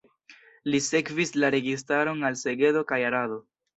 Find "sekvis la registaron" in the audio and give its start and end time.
0.85-2.25